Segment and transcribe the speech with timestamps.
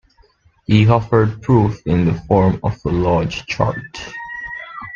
[0.65, 3.77] He offered proof in the form of a large chart.